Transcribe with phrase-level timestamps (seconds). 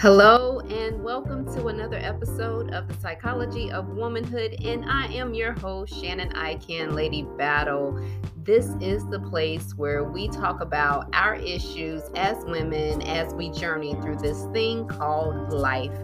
[0.00, 4.54] Hello, and welcome to another episode of the Psychology of Womanhood.
[4.64, 8.00] And I am your host, Shannon I Can, Lady Battle.
[8.44, 13.94] This is the place where we talk about our issues as women as we journey
[14.00, 15.98] through this thing called life.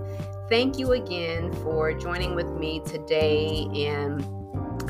[0.48, 3.68] Thank you again for joining with me today.
[3.76, 4.24] And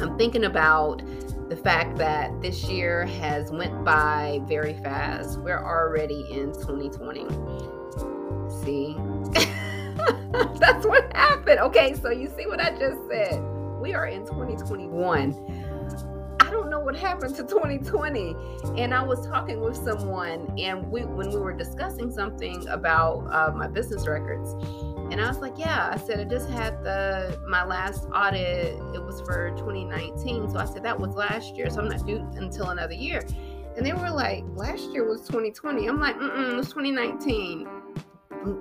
[0.01, 1.03] I'm thinking about
[1.51, 5.41] the fact that this year has went by very fast.
[5.41, 7.74] We're already in 2020
[8.65, 8.97] see.
[10.59, 11.61] That's what happened.
[11.61, 13.43] Okay, so you see what I just said.
[13.81, 16.37] We are in 2021.
[16.41, 18.37] I don't know what happened to 2020.
[18.77, 23.53] And I was talking with someone, and we when we were discussing something about uh,
[23.55, 24.53] my business records,
[25.11, 28.75] and I was like, "Yeah," I said I just had the my last audit.
[28.95, 32.27] It was for 2019, so I said that was last year, so I'm not due
[32.37, 33.23] until another year.
[33.77, 37.69] And they were like, "Last year was 2020." I'm like, "Mm, it was 2019."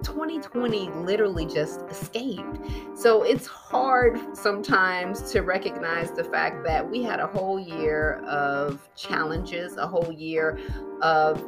[0.03, 2.59] 2020 literally just escaped.
[2.95, 8.89] So it's hard sometimes to recognize the fact that we had a whole year of
[8.95, 10.59] challenges, a whole year
[11.01, 11.43] of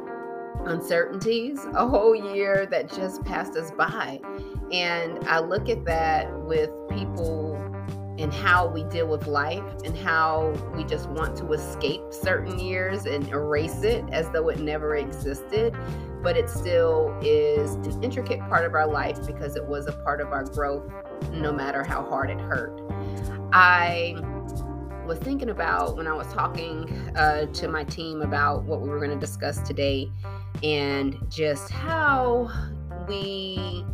[0.64, 4.20] uncertainties, a whole year that just passed us by.
[4.72, 7.45] And I look at that with people
[8.18, 13.06] and how we deal with life and how we just want to escape certain years
[13.06, 15.76] and erase it as though it never existed.
[16.22, 20.20] But it still is an intricate part of our life because it was a part
[20.20, 20.90] of our growth,
[21.32, 22.80] no matter how hard it hurt.
[23.52, 24.16] I
[25.06, 28.98] was thinking about when I was talking uh, to my team about what we were
[28.98, 30.10] going to discuss today
[30.62, 32.50] and just how
[33.06, 33.84] we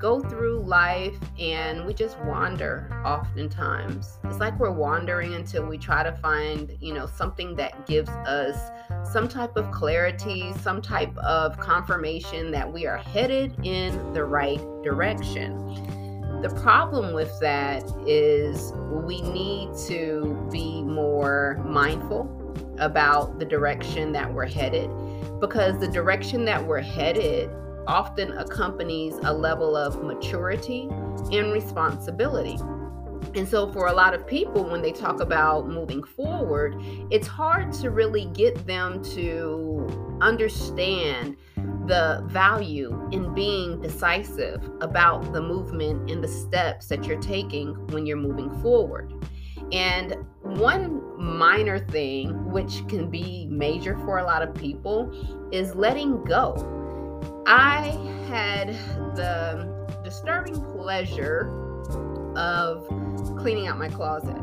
[0.00, 4.18] go through life and we just wander oftentimes.
[4.24, 8.70] It's like we're wandering until we try to find, you know, something that gives us
[9.10, 14.60] some type of clarity, some type of confirmation that we are headed in the right
[14.82, 15.56] direction.
[16.42, 22.36] The problem with that is we need to be more mindful
[22.78, 24.90] about the direction that we're headed
[25.38, 27.50] because the direction that we're headed
[27.90, 30.82] often accompanies a level of maturity
[31.32, 32.56] and responsibility.
[33.34, 36.76] And so, for a lot of people, when they talk about moving forward,
[37.10, 41.36] it's hard to really get them to understand
[41.86, 48.06] the value in being decisive about the movement and the steps that you're taking when
[48.06, 49.12] you're moving forward.
[49.72, 55.12] And one minor thing, which can be major for a lot of people,
[55.52, 56.79] is letting go
[57.52, 58.68] I had
[59.16, 59.68] the
[60.04, 61.50] disturbing pleasure
[62.36, 62.86] of
[63.38, 64.36] cleaning out my closet.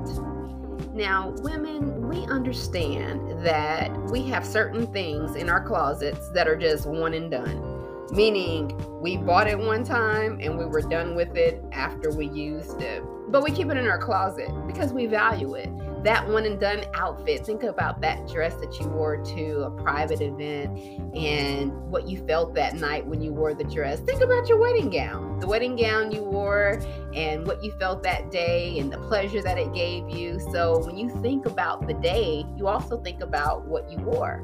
[0.93, 6.85] Now, women, we understand that we have certain things in our closets that are just
[6.85, 8.07] one and done.
[8.11, 12.81] Meaning, we bought it one time and we were done with it after we used
[12.81, 13.01] it.
[13.29, 15.69] But we keep it in our closet because we value it
[16.07, 17.45] that one and done outfit.
[17.45, 20.79] Think about that dress that you wore to a private event
[21.13, 23.99] and what you felt that night when you wore the dress.
[23.99, 26.81] Think about your wedding gown, the wedding gown you wore,
[27.13, 30.39] and what you felt that day and the pleasure that it gave you.
[30.53, 34.41] So when you think about the day, you also think about what you wore.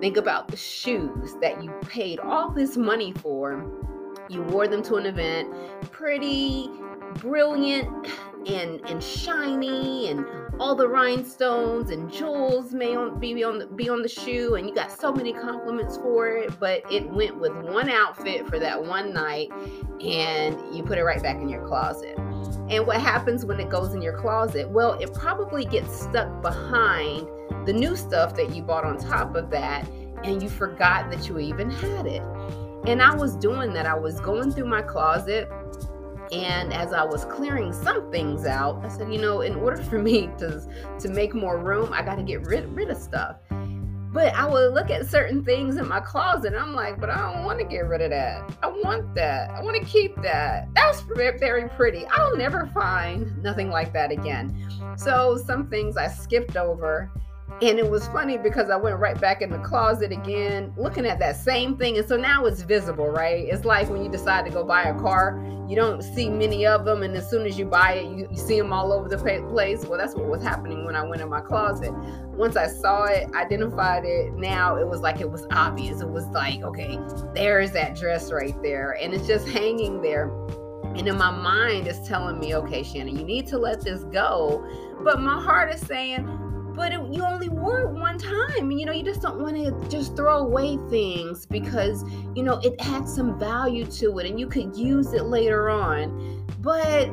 [0.00, 3.68] Think about the shoes that you paid all this money for.
[4.28, 5.52] You wore them to an event,
[5.90, 6.70] pretty,
[7.14, 8.06] brilliant,
[8.46, 10.24] and and shiny and
[10.58, 14.68] all the rhinestones and jewels may on, be on the, be on the shoe and
[14.68, 18.82] you got so many compliments for it but it went with one outfit for that
[18.82, 19.50] one night
[20.02, 22.16] and you put it right back in your closet.
[22.68, 24.68] And what happens when it goes in your closet?
[24.68, 27.26] Well it probably gets stuck behind
[27.66, 29.86] the new stuff that you bought on top of that
[30.24, 32.22] and you forgot that you even had it.
[32.86, 33.86] And i was doing that.
[33.86, 35.50] I was going through my closet
[36.32, 39.98] and as I was clearing some things out, I said, you know, in order for
[39.98, 40.66] me to
[41.00, 43.36] to make more room, I got to get rid rid of stuff.
[44.12, 47.32] But I would look at certain things in my closet, and I'm like, but I
[47.32, 48.58] don't want to get rid of that.
[48.60, 49.50] I want that.
[49.50, 50.68] I want to keep that.
[50.74, 52.06] That's very pretty.
[52.06, 54.68] I'll never find nothing like that again.
[54.96, 57.08] So some things I skipped over
[57.62, 61.18] and it was funny because I went right back in the closet again, looking at
[61.18, 61.98] that same thing.
[61.98, 63.44] And so now it's visible, right?
[63.46, 66.86] It's like when you decide to go buy a car, you don't see many of
[66.86, 67.02] them.
[67.02, 69.84] And as soon as you buy it, you, see them all over the place.
[69.84, 71.92] Well, that's what was happening when I went in my closet.
[72.28, 76.00] Once I saw it, identified it, now it was like it was obvious.
[76.00, 76.98] It was like, okay,
[77.34, 78.96] there's that dress right there.
[78.98, 80.30] And it's just hanging there.
[80.96, 84.66] And in my mind, it's telling me, okay, Shannon, you need to let this go.
[85.04, 86.26] But my heart is saying,
[86.80, 88.70] but it, you only wore it one time.
[88.70, 92.02] You know, you just don't want to just throw away things because,
[92.34, 96.42] you know, it had some value to it and you could use it later on.
[96.62, 97.10] But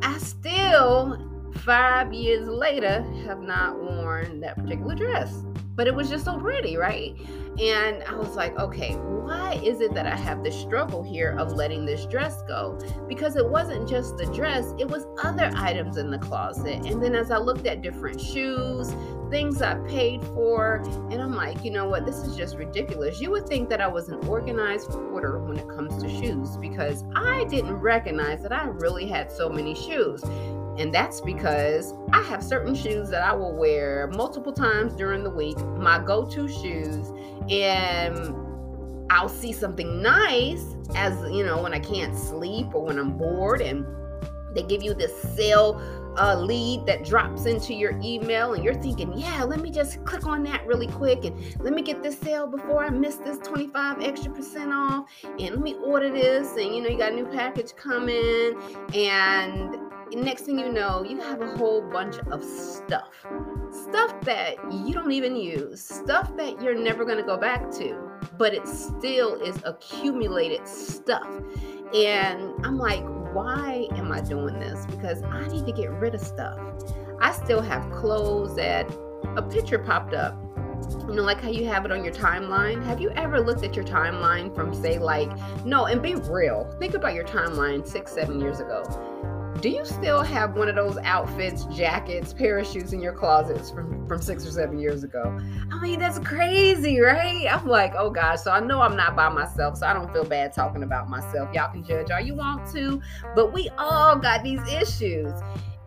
[0.00, 5.44] I still, five years later, have not worn that particular dress.
[5.80, 7.16] But it was just so pretty, right?
[7.58, 11.54] And I was like, okay, why is it that I have this struggle here of
[11.54, 12.78] letting this dress go?
[13.08, 16.84] Because it wasn't just the dress, it was other items in the closet.
[16.84, 18.94] And then as I looked at different shoes,
[19.30, 23.18] things I paid for, and I'm like, you know what, this is just ridiculous.
[23.18, 27.04] You would think that I was an organized hoarder when it comes to shoes because
[27.16, 30.22] I didn't recognize that I really had so many shoes.
[30.80, 35.30] And that's because I have certain shoes that I will wear multiple times during the
[35.30, 37.12] week, my go to shoes,
[37.50, 38.34] and
[39.10, 43.60] I'll see something nice as you know when I can't sleep or when I'm bored,
[43.60, 43.84] and
[44.54, 45.78] they give you this sale
[46.16, 50.26] uh, lead that drops into your email, and you're thinking, yeah, let me just click
[50.26, 54.00] on that really quick, and let me get this sale before I miss this 25
[54.00, 57.26] extra percent off, and let me order this, and you know, you got a new
[57.26, 58.54] package coming,
[58.94, 63.08] and next thing you know, you have a whole bunch of stuff.
[63.70, 67.96] Stuff that you don't even use, stuff that you're never going to go back to,
[68.36, 71.28] but it still is accumulated stuff.
[71.94, 73.04] And I'm like,
[73.34, 74.86] why am I doing this?
[74.86, 76.58] Because I need to get rid of stuff.
[77.20, 78.90] I still have clothes that
[79.36, 80.36] a picture popped up
[81.06, 82.82] you know, like how you have it on your timeline.
[82.84, 85.30] Have you ever looked at your timeline from, say, like,
[85.64, 86.74] no, and be real.
[86.78, 88.82] Think about your timeline six, seven years ago
[89.60, 94.22] do you still have one of those outfits, jackets, parachutes in your closets from, from
[94.22, 95.38] six or seven years ago?
[95.70, 97.46] I mean, that's crazy, right?
[97.50, 98.40] I'm like, oh gosh.
[98.40, 101.52] So I know I'm not by myself, so I don't feel bad talking about myself.
[101.52, 103.02] Y'all can judge all you want to,
[103.34, 105.32] but we all got these issues.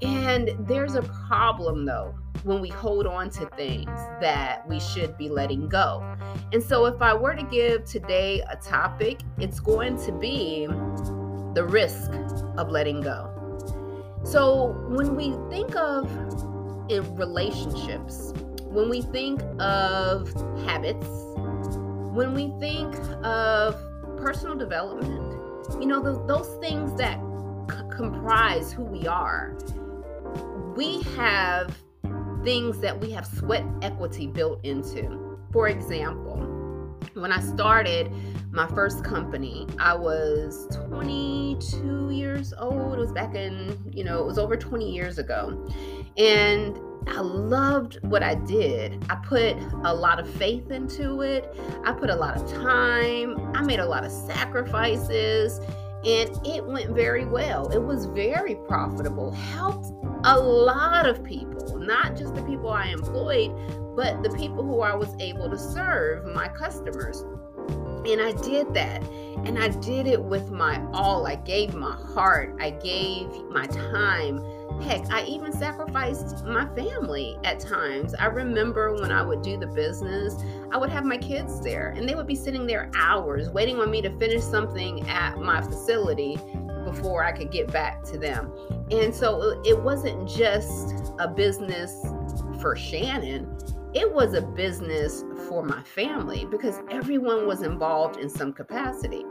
[0.04, 5.30] And there's a problem though when we hold on to things that we should be
[5.30, 6.16] letting go.
[6.52, 10.68] And so if I were to give today a topic, it's going to be
[11.56, 12.12] the risk
[12.58, 13.33] of letting go.
[14.24, 16.10] So when we think of
[16.90, 18.34] in relationships,
[18.64, 20.34] when we think of
[20.66, 21.08] habits,
[22.14, 23.76] when we think of
[24.18, 25.40] personal development,
[25.80, 27.20] you know, the, those things that
[27.70, 29.58] c- comprise who we are,
[30.76, 31.76] we have
[32.44, 35.38] things that we have sweat equity built into.
[35.52, 36.53] For example,
[37.14, 38.12] when I started
[38.52, 42.94] my first company, I was 22 years old.
[42.94, 45.68] It was back in, you know, it was over 20 years ago.
[46.18, 49.04] And I loved what I did.
[49.10, 51.54] I put a lot of faith into it.
[51.84, 53.56] I put a lot of time.
[53.56, 55.60] I made a lot of sacrifices.
[56.06, 57.70] And it went very well.
[57.70, 59.32] It was very profitable.
[59.32, 59.92] Helped
[60.26, 63.52] a lot of people, not just the people I employed,
[63.96, 67.24] but the people who I was able to serve, my customers.
[68.06, 69.04] And I did that.
[69.46, 71.28] And I did it with my all.
[71.28, 74.44] I gave my heart, I gave my time.
[74.82, 78.16] Heck, I even sacrificed my family at times.
[78.16, 80.36] I remember when I would do the business,
[80.72, 83.92] I would have my kids there, and they would be sitting there hours waiting on
[83.92, 86.38] me to finish something at my facility
[86.86, 88.52] before I could get back to them.
[88.92, 92.06] And so it wasn't just a business
[92.60, 93.58] for Shannon,
[93.94, 99.24] it was a business for my family because everyone was involved in some capacity.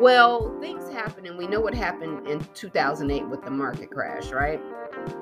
[0.00, 4.60] Well, things happened, and we know what happened in 2008 with the market crash, right?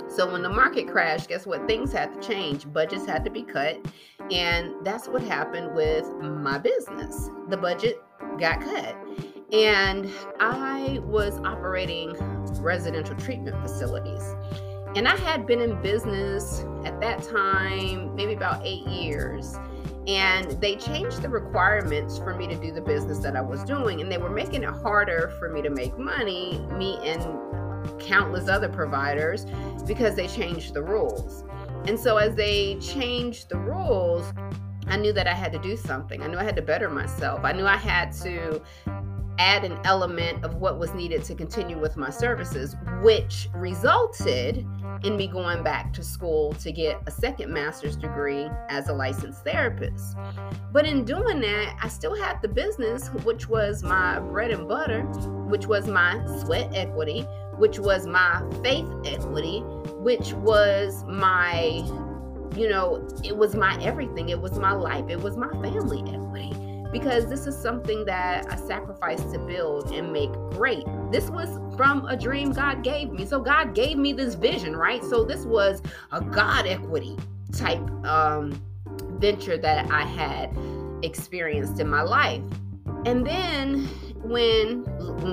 [0.09, 1.67] So, when the market crashed, guess what?
[1.67, 2.71] Things had to change.
[2.71, 3.85] Budgets had to be cut.
[4.31, 7.31] And that's what happened with my business.
[7.49, 8.03] The budget
[8.39, 8.97] got cut.
[9.53, 12.15] And I was operating
[12.61, 14.35] residential treatment facilities.
[14.97, 19.55] And I had been in business at that time, maybe about eight years.
[20.07, 24.01] And they changed the requirements for me to do the business that I was doing.
[24.01, 28.71] And they were making it harder for me to make money, me and countless other
[28.71, 29.45] providers,
[29.87, 31.45] because they changed the rules.
[31.85, 34.33] And so as they changed the rules,
[34.87, 36.23] I knew that I had to do something.
[36.23, 37.45] I knew I had to better myself.
[37.45, 38.63] I knew I had to
[39.39, 44.67] add an element of what was needed to continue with my services, which resulted
[45.05, 49.45] in me going back to school to get a second master's degree as a licensed
[49.45, 50.17] therapist.
[50.73, 55.03] But in doing that, I still had the business, which was my bread and butter,
[55.49, 57.23] which was my sweat equity,
[57.57, 59.61] which was my faith equity,
[59.99, 61.83] which was my,
[62.57, 64.31] you know, it was my everything.
[64.31, 65.05] It was my life.
[65.09, 66.66] It was my family equity
[66.99, 70.85] because this is something that I sacrificed to build and make great.
[71.13, 73.27] This was from a dream God gave me.
[73.27, 75.05] So God gave me this vision, right?
[75.05, 77.17] So this was a God equity.
[77.53, 78.61] type um,
[79.19, 80.57] venture that I had
[81.03, 82.43] experienced in my life.
[83.05, 83.87] And then
[84.23, 84.85] when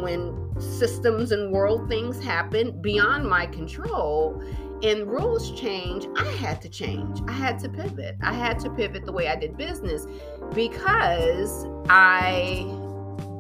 [0.02, 4.42] when systems and world things happen beyond my control
[4.84, 7.22] and rules change, I had to change.
[7.28, 8.18] I had to pivot.
[8.22, 10.06] I had to pivot the way I did business
[10.54, 12.68] because I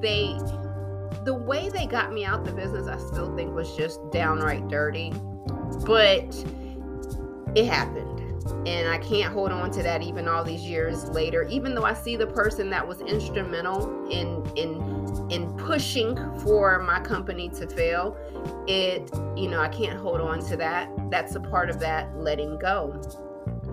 [0.01, 0.37] they
[1.25, 5.11] the way they got me out the business I still think was just downright dirty.
[5.85, 6.33] But
[7.55, 8.23] it happened
[8.67, 11.93] and I can't hold on to that even all these years later even though I
[11.93, 18.17] see the person that was instrumental in in in pushing for my company to fail
[18.67, 22.57] it you know I can't hold on to that that's a part of that letting
[22.57, 22.99] go.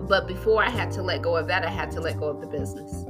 [0.07, 2.39] But before I had to let go of that I had to let go of
[2.39, 3.05] the business.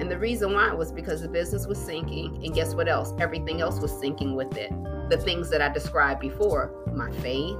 [0.00, 3.12] And the reason why was because the business was sinking and guess what else?
[3.20, 4.72] Everything else was sinking with it.
[5.08, 7.56] The things that I described before my faith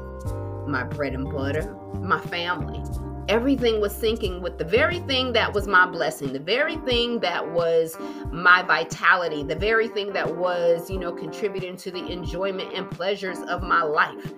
[0.66, 2.82] my bread and butter my family
[3.28, 7.44] everything was sinking with the very thing that was my blessing, the very thing that
[7.52, 7.96] was
[8.30, 13.40] my vitality, the very thing that was, you know, contributing to the enjoyment and pleasures
[13.40, 14.32] of my life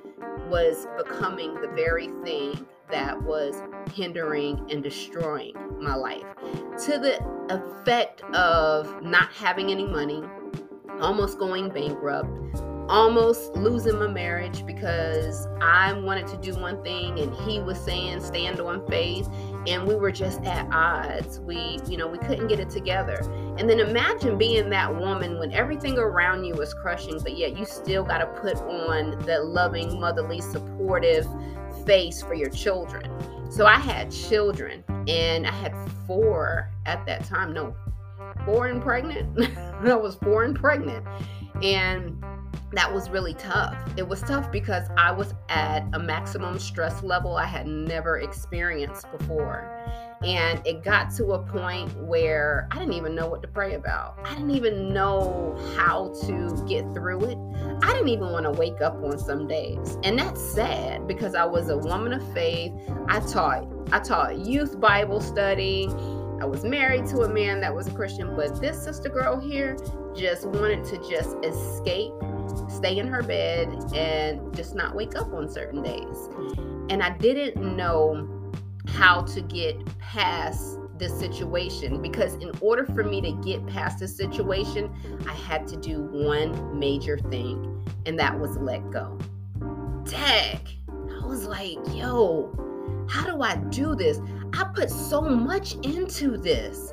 [0.48, 3.62] was becoming the very thing that was
[3.92, 6.24] hindering and destroying my life.
[6.86, 10.22] To the effect of not having any money,
[11.00, 17.34] almost going bankrupt, almost losing my marriage because I wanted to do one thing and
[17.34, 19.28] he was saying stand on faith
[19.68, 21.40] and we were just at odds.
[21.40, 23.18] We, you know, we couldn't get it together.
[23.58, 27.66] And then imagine being that woman when everything around you is crushing, but yet you
[27.66, 31.26] still got to put on the loving, motherly, supportive
[31.84, 33.10] face for your children.
[33.50, 35.74] So I had children and I had
[36.06, 37.52] four at that time.
[37.52, 37.76] No,
[38.46, 39.48] four and pregnant.
[39.84, 41.06] I was four and pregnant.
[41.62, 42.22] And
[42.72, 43.76] that was really tough.
[43.96, 49.10] It was tough because I was at a maximum stress level I had never experienced
[49.10, 49.74] before.
[50.22, 54.18] And it got to a point where I didn't even know what to pray about.
[54.24, 57.38] I didn't even know how to get through it.
[57.82, 59.96] I didn't even want to wake up on some days.
[60.02, 62.72] And that's sad because I was a woman of faith.
[63.06, 65.88] I taught I taught youth Bible study.
[66.40, 69.76] I was married to a man that was a Christian, but this sister girl here
[70.14, 72.12] just wanted to just escape
[72.68, 76.28] stay in her bed and just not wake up on certain days.
[76.90, 78.52] And I didn't know
[78.88, 84.16] how to get past this situation because in order for me to get past this
[84.16, 84.92] situation,
[85.28, 89.18] I had to do one major thing, and that was let go.
[90.04, 94.20] Dang, I was like, yo, how do I do this?
[94.54, 96.92] I put so much into this.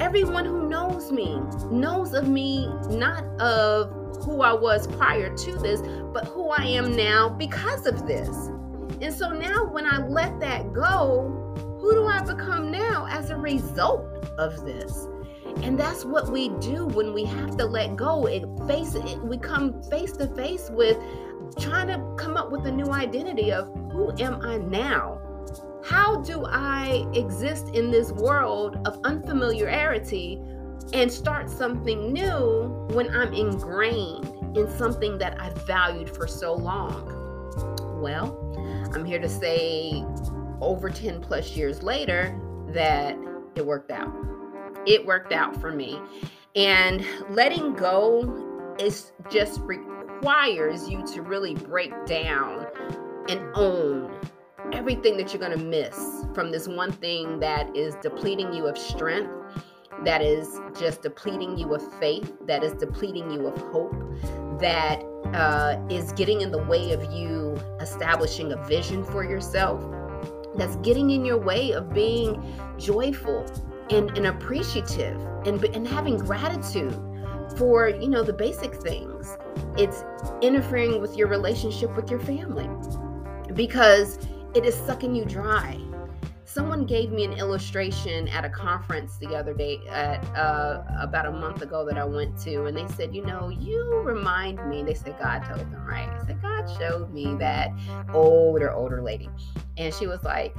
[0.00, 5.80] Everyone who knows me knows of me, not of who I was prior to this,
[6.12, 8.28] but who I am now because of this.
[9.00, 11.40] And so now when I let that go,
[11.80, 14.06] who do I become now as a result
[14.38, 15.08] of this?
[15.62, 18.26] And that's what we do when we have to let go.
[18.26, 20.98] It face it, we come face to face with
[21.58, 25.20] trying to come up with a new identity of who am I now?
[25.84, 30.40] How do I exist in this world of unfamiliarity
[30.94, 37.10] and start something new when I'm ingrained in something that I valued for so long?
[38.00, 38.40] Well,
[38.94, 40.04] I'm here to say
[40.60, 43.18] over 10 plus years later that
[43.56, 44.14] it worked out.
[44.86, 46.00] It worked out for me.
[46.54, 52.66] And letting go is just requires you to really break down
[53.28, 54.16] and own
[54.72, 58.78] everything that you're going to miss from this one thing that is depleting you of
[58.78, 59.30] strength
[60.04, 63.94] that is just depleting you of faith, that is depleting you of hope,
[64.60, 69.82] that uh, is getting in the way of you establishing a vision for yourself,
[70.56, 72.42] that's getting in your way of being
[72.78, 73.44] joyful
[73.90, 76.98] and, and appreciative and, and having gratitude
[77.56, 79.36] for you know the basic things.
[79.76, 80.04] It's
[80.40, 82.68] interfering with your relationship with your family
[83.54, 84.18] because
[84.54, 85.78] it is sucking you dry
[86.44, 91.32] someone gave me an illustration at a conference the other day at uh, about a
[91.32, 94.82] month ago that I went to, and they said, you know, you remind me.
[94.82, 96.08] They said God told them, right?
[96.08, 97.70] I said God showed me that
[98.12, 99.28] older, older lady,
[99.76, 100.54] and she was like,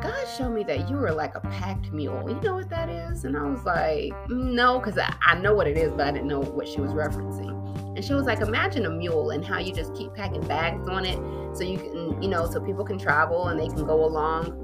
[0.00, 2.28] God showed me that you were like a packed mule.
[2.28, 3.24] You know what that is?
[3.24, 6.28] And I was like, no, because I, I know what it is, but I didn't
[6.28, 7.56] know what she was referencing.
[7.96, 11.04] And she was like, imagine a mule and how you just keep packing bags on
[11.04, 11.18] it
[11.54, 14.59] so you can, you know, so people can travel and they can go along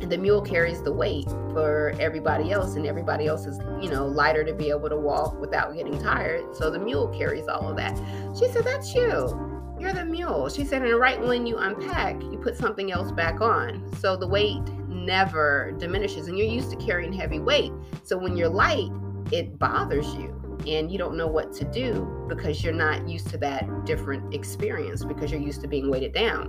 [0.00, 4.06] and the mule carries the weight for everybody else and everybody else is you know
[4.06, 6.54] lighter to be able to walk without getting tired.
[6.56, 7.96] So the mule carries all of that.
[8.38, 9.40] She said that's you.
[9.78, 10.48] You're the mule.
[10.48, 13.92] She said and right when you unpack you put something else back on.
[13.98, 17.72] So the weight never diminishes and you're used to carrying heavy weight.
[18.02, 18.90] So when you're light,
[19.32, 23.38] it bothers you and you don't know what to do because you're not used to
[23.38, 26.48] that different experience because you're used to being weighted down.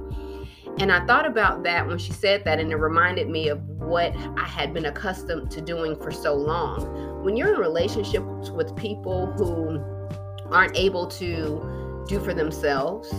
[0.78, 4.16] And I thought about that when she said that, and it reminded me of what
[4.38, 7.24] I had been accustomed to doing for so long.
[7.24, 9.80] When you're in relationships with people who
[10.52, 13.12] aren't able to do for themselves,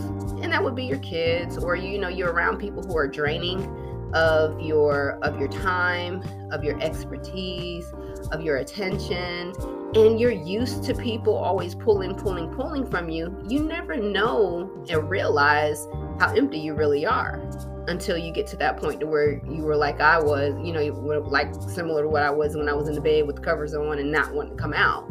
[0.42, 3.66] and that would be your kids, or you know, you're around people who are draining
[4.14, 6.22] of your of your time,
[6.52, 7.86] of your expertise,
[8.33, 9.52] of your attention,
[9.95, 15.09] and you're used to people always pulling, pulling, pulling from you, you never know and
[15.11, 15.87] realize
[16.18, 17.40] how empty you really are
[17.88, 20.83] until you get to that point to where you were like I was, you know,
[21.28, 23.75] like similar to what I was when I was in the bed with the covers
[23.75, 25.09] on and not wanting to come out.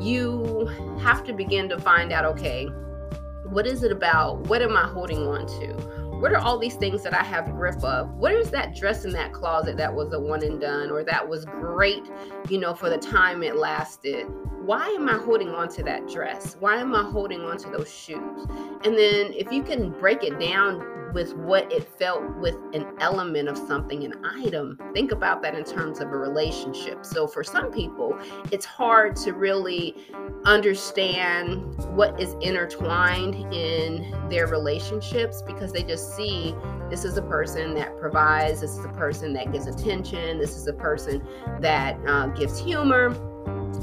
[0.00, 0.66] You
[1.00, 2.66] have to begin to find out, okay,
[3.44, 4.40] what is it about?
[4.48, 5.95] What am I holding on to?
[6.20, 8.10] What are all these things that I have grip of?
[8.14, 11.28] What is that dress in that closet that was a one and done or that
[11.28, 12.04] was great,
[12.48, 14.26] you know, for the time it lasted?
[14.66, 16.56] Why am I holding on to that dress?
[16.58, 18.46] Why am I holding on to those shoes?
[18.84, 23.48] And then if you can break it down with what it felt with an element
[23.48, 24.76] of something, an item.
[24.92, 27.06] Think about that in terms of a relationship.
[27.06, 28.18] So, for some people,
[28.50, 29.94] it's hard to really
[30.44, 31.60] understand
[31.94, 36.54] what is intertwined in their relationships because they just see
[36.90, 40.66] this is a person that provides, this is a person that gives attention, this is
[40.66, 41.26] a person
[41.60, 43.14] that uh, gives humor,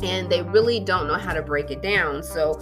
[0.04, 2.24] and they really don't know how to break it down.
[2.24, 2.60] So,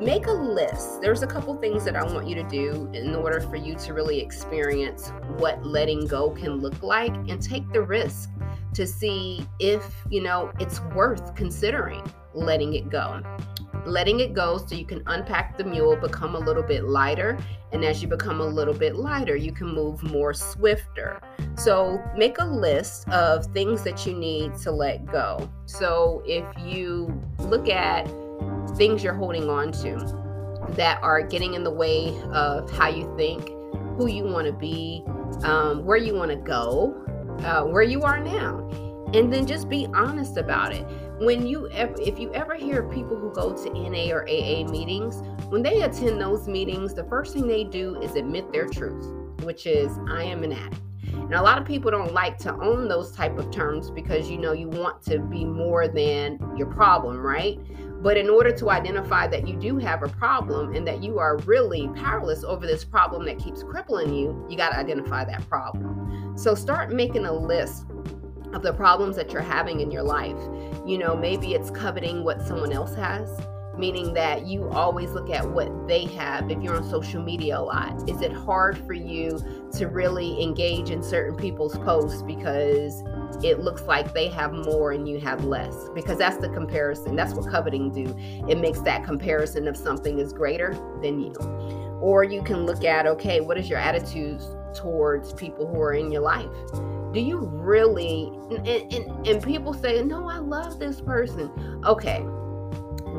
[0.00, 1.02] make a list.
[1.02, 3.92] There's a couple things that I want you to do in order for you to
[3.92, 8.30] really experience what letting go can look like and take the risk
[8.74, 12.02] to see if, you know, it's worth considering
[12.34, 13.22] letting it go.
[13.86, 17.38] Letting it go so you can unpack the mule, become a little bit lighter,
[17.72, 21.20] and as you become a little bit lighter, you can move more swifter.
[21.56, 25.50] So, make a list of things that you need to let go.
[25.66, 28.10] So, if you look at
[28.76, 30.16] things you're holding on to
[30.70, 33.48] that are getting in the way of how you think,
[33.96, 35.02] who you want to be,
[35.42, 36.94] um, where you want to go,
[37.44, 38.89] uh, where you are now.
[39.12, 40.86] And then just be honest about it.
[41.18, 45.62] When you if you ever hear people who go to NA or AA meetings, when
[45.62, 49.04] they attend those meetings, the first thing they do is admit their truth,
[49.42, 50.80] which is, I am an addict.
[51.12, 54.38] And a lot of people don't like to own those type of terms because you
[54.38, 57.58] know you want to be more than your problem, right?
[58.02, 61.36] But in order to identify that you do have a problem and that you are
[61.38, 66.32] really powerless over this problem that keeps crippling you, you got to identify that problem.
[66.36, 67.86] So start making a list
[68.52, 70.38] of the problems that you're having in your life.
[70.86, 73.40] You know, maybe it's coveting what someone else has
[73.80, 77.60] meaning that you always look at what they have if you're on social media a
[77.60, 78.08] lot.
[78.08, 79.38] Is it hard for you
[79.72, 83.02] to really engage in certain people's posts because
[83.42, 85.74] it looks like they have more and you have less?
[85.94, 87.16] Because that's the comparison.
[87.16, 88.14] That's what coveting do.
[88.48, 91.32] It makes that comparison of something is greater than you.
[92.00, 96.12] Or you can look at okay what is your attitudes towards people who are in
[96.12, 96.48] your life
[97.12, 101.50] do you really and, and, and people say no i love this person.
[101.84, 102.24] Okay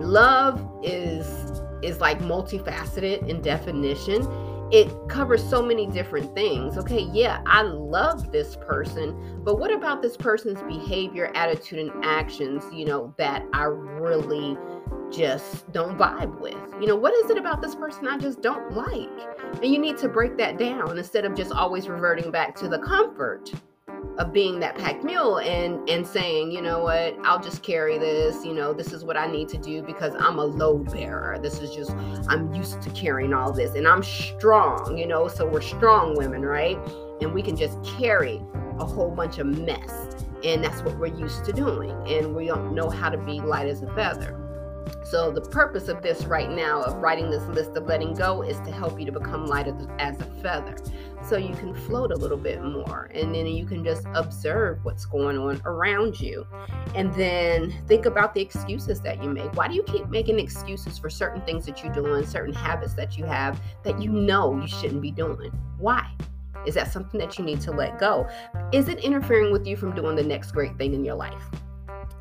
[0.01, 4.27] love is is like multifaceted in definition.
[4.71, 6.77] It covers so many different things.
[6.77, 12.63] Okay yeah i love this person but what about this person's behavior attitude and actions
[12.73, 14.57] you know that i really
[15.11, 16.55] just don't vibe with?
[16.79, 19.09] You know what is it about this person i just don't like?
[19.61, 22.79] And you need to break that down instead of just always reverting back to the
[22.79, 23.51] comfort
[24.17, 27.15] of being that packed mule and and saying you know what?
[27.23, 28.45] I'll just carry this.
[28.45, 31.39] You know this is what i need to do because i'm a load bearer.
[31.39, 31.91] This is just
[32.29, 36.41] i'm used to carrying all this and i'm strong you know so we're strong women
[36.41, 36.77] right?
[37.21, 38.41] And we can just carry
[38.79, 39.91] a whole bunch of mess.
[40.43, 41.91] And that's what we're used to doing.
[42.07, 44.40] And we don't know how to be light as a feather
[45.03, 48.57] so, the purpose of this right now, of writing this list of letting go, is
[48.61, 49.67] to help you to become light
[49.99, 50.77] as a feather.
[51.27, 55.05] So you can float a little bit more and then you can just observe what's
[55.05, 56.47] going on around you.
[56.95, 59.53] And then think about the excuses that you make.
[59.55, 63.17] Why do you keep making excuses for certain things that you're doing certain habits that
[63.17, 65.51] you have that you know you shouldn't be doing?
[65.77, 66.09] Why?
[66.65, 68.27] Is that something that you need to let go?
[68.71, 71.43] Is it interfering with you from doing the next great thing in your life?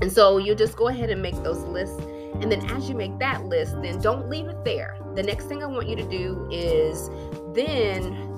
[0.00, 2.00] And so you just go ahead and make those lists
[2.34, 5.62] and then as you make that list then don't leave it there the next thing
[5.62, 7.10] i want you to do is
[7.54, 8.30] then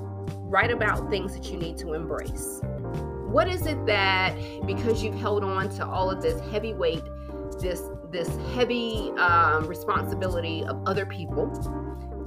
[0.53, 2.61] write about things that you need to embrace.
[2.63, 7.03] What is it that because you've held on to all of this heavy weight,
[7.59, 11.47] this this heavy um, responsibility of other people,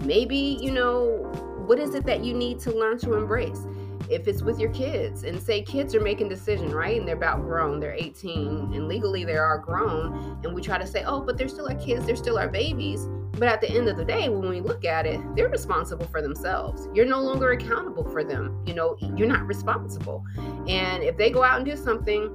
[0.03, 1.31] maybe you know
[1.67, 3.61] what is it that you need to learn to embrace?
[4.09, 7.41] If it's with your kids and say kids are making decisions right and they're about
[7.41, 11.37] grown they're 18 and legally they are grown and we try to say oh but
[11.37, 14.29] they're still our kids they're still our babies but at the end of the day
[14.29, 16.87] when we look at it they're responsible for themselves.
[16.93, 20.23] You're no longer accountable for them you know you're not responsible
[20.67, 22.33] and if they go out and do something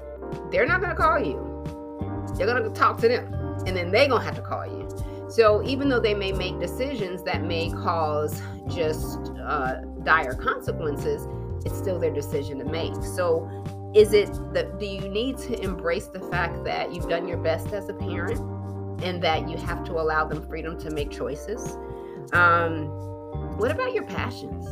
[0.51, 1.47] they're not going to call you.
[2.37, 3.33] They're going to talk to them
[3.67, 4.89] and then they're going to have to call you.
[5.29, 11.27] So even though they may make decisions that may cause just uh, dire consequences
[11.65, 12.95] it's still their decision to make.
[13.03, 13.49] So,
[13.95, 17.73] is it that do you need to embrace the fact that you've done your best
[17.73, 18.39] as a parent
[19.03, 21.77] and that you have to allow them freedom to make choices?
[22.33, 22.87] Um,
[23.59, 24.67] what about your passions?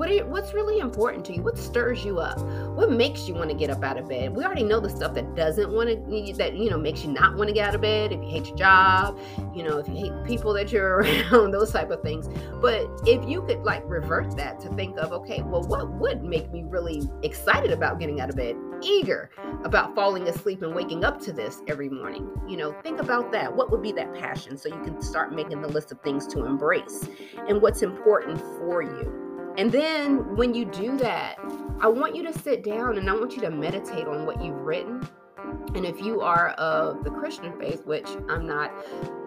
[0.00, 1.42] What are, what's really important to you?
[1.42, 2.40] What stirs you up?
[2.74, 4.34] What makes you want to get up out of bed?
[4.34, 7.36] We already know the stuff that doesn't want to that you know makes you not
[7.36, 8.10] want to get out of bed.
[8.10, 9.20] If you hate your job,
[9.54, 12.28] you know, if you hate people that you're around, those type of things.
[12.62, 16.50] But if you could like revert that to think of, okay, well, what would make
[16.50, 18.56] me really excited about getting out of bed?
[18.82, 19.28] eager
[19.64, 22.30] about falling asleep and waking up to this every morning.
[22.48, 23.54] You know, think about that.
[23.54, 26.46] What would be that passion so you can start making the list of things to
[26.46, 27.06] embrace
[27.46, 29.29] and what's important for you.
[29.60, 31.36] And then when you do that,
[31.80, 34.56] I want you to sit down and I want you to meditate on what you've
[34.56, 35.06] written
[35.74, 38.72] and if you are of the Christian faith, which I'm not,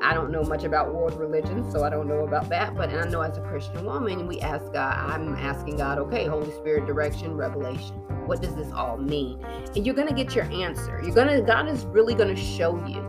[0.01, 2.75] I don't know much about world religion, so I don't know about that.
[2.75, 6.51] But I know as a Christian woman, we ask God, I'm asking God, okay, Holy
[6.51, 7.95] Spirit direction, revelation.
[8.25, 9.39] What does this all mean?
[9.75, 10.99] And you're gonna get your answer.
[11.03, 13.01] You're gonna, God is really gonna show you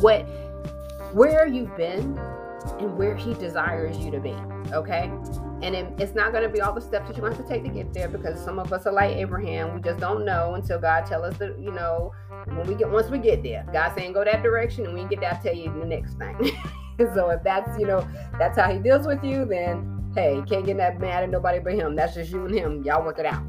[0.00, 0.22] what,
[1.12, 2.18] where you've been
[2.78, 4.34] and where He desires you to be.
[4.72, 5.12] Okay.
[5.62, 7.48] And it, it's not going to be all the steps that you're going to have
[7.48, 9.74] to take to get there because some of us are like Abraham.
[9.74, 12.12] We just don't know until God tell us that, you know,
[12.46, 15.20] when we get once we get there, God saying go that direction, and we get
[15.20, 16.36] there, I'll tell you the next thing.
[17.14, 18.06] so if that's you know
[18.38, 21.74] that's how He deals with you, then hey, can't get that mad at nobody but
[21.74, 21.96] Him.
[21.96, 22.82] That's just you and Him.
[22.84, 23.42] Y'all work it out.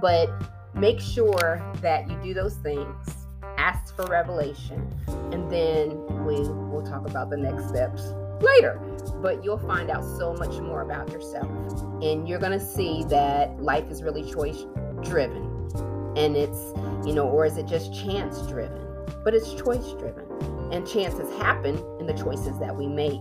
[0.00, 0.30] But
[0.74, 2.96] make sure that you do those things.
[3.58, 4.88] Ask for revelation,
[5.32, 5.90] and then
[6.24, 8.80] we will talk about the next steps later.
[9.22, 11.50] But you'll find out so much more about yourself,
[12.02, 14.64] and you're gonna see that life is really choice
[15.02, 15.52] driven
[16.16, 16.72] and it's
[17.06, 18.80] you know or is it just chance driven
[19.24, 20.26] but it's choice driven
[20.72, 23.20] and chances happen in the choices that we make.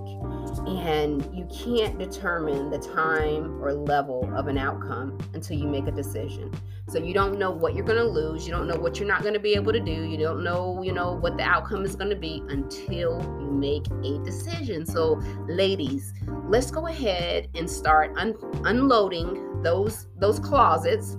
[0.66, 5.92] And you can't determine the time or level of an outcome until you make a
[5.92, 6.52] decision.
[6.90, 8.48] So you don't know what you're going to lose.
[8.48, 9.92] You don't know what you're not going to be able to do.
[9.92, 13.86] You don't know you know what the outcome is going to be until you make
[14.04, 14.86] a decision.
[14.86, 16.14] So ladies
[16.48, 18.36] let's go ahead and start un-
[18.66, 21.18] unloading those those closets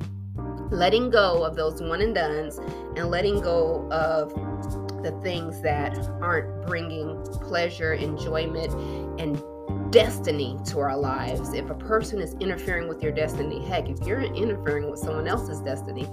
[0.70, 2.58] letting go of those one and dones
[2.96, 4.32] and letting go of
[5.02, 8.72] the things that aren't bringing pleasure, enjoyment,
[9.20, 9.42] and
[9.92, 11.52] destiny to our lives.
[11.52, 15.60] If a person is interfering with your destiny, heck, if you're interfering with someone else's
[15.60, 16.08] destiny,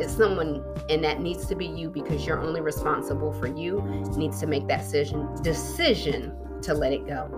[0.00, 3.82] it's someone and that needs to be you because you're only responsible for you
[4.16, 7.28] needs to make that decision decision to let it go.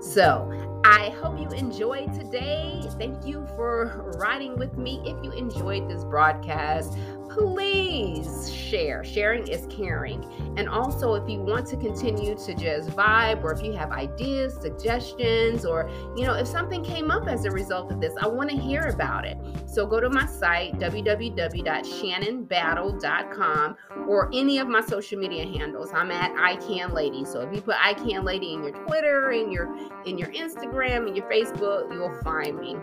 [0.00, 0.50] So,
[0.84, 2.82] I hope you enjoyed today.
[2.98, 5.00] Thank you for riding with me.
[5.04, 6.96] If you enjoyed this broadcast,
[7.28, 9.04] please share.
[9.04, 10.24] Sharing is caring.
[10.56, 14.58] And also, if you want to continue to just vibe, or if you have ideas,
[14.60, 18.48] suggestions, or you know, if something came up as a result of this, I want
[18.50, 19.36] to hear about it.
[19.66, 23.76] So go to my site, www.shannonbattle.com,
[24.08, 25.90] or any of my social media handles.
[25.92, 27.26] I'm at I Can Lady.
[27.26, 30.65] So if you put I Can Lady in your Twitter, in your in your Instagram,
[31.06, 32.76] in your Facebook, you'll find me.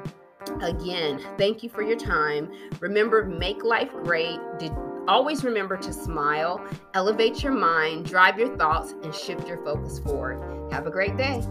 [0.61, 2.51] Again, thank you for your time.
[2.79, 4.39] Remember, make life great.
[4.59, 4.73] Did,
[5.07, 10.71] always remember to smile, elevate your mind, drive your thoughts, and shift your focus forward.
[10.71, 11.41] Have a great day.